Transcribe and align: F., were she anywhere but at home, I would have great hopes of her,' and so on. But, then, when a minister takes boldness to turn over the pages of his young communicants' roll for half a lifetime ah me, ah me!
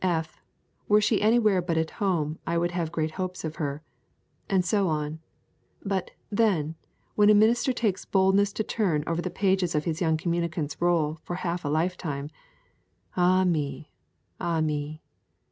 F., 0.03 0.41
were 0.87 0.99
she 0.99 1.21
anywhere 1.21 1.61
but 1.61 1.77
at 1.77 1.91
home, 2.01 2.39
I 2.47 2.57
would 2.57 2.71
have 2.71 2.91
great 2.91 3.11
hopes 3.11 3.43
of 3.43 3.57
her,' 3.57 3.83
and 4.49 4.65
so 4.65 4.87
on. 4.87 5.19
But, 5.85 6.09
then, 6.31 6.73
when 7.13 7.29
a 7.29 7.35
minister 7.35 7.71
takes 7.71 8.03
boldness 8.03 8.51
to 8.53 8.63
turn 8.63 9.03
over 9.05 9.21
the 9.21 9.29
pages 9.29 9.75
of 9.75 9.85
his 9.85 10.01
young 10.01 10.17
communicants' 10.17 10.81
roll 10.81 11.19
for 11.21 11.35
half 11.35 11.63
a 11.63 11.69
lifetime 11.69 12.31
ah 13.15 13.43
me, 13.43 13.91
ah 14.39 14.59
me! 14.59 15.03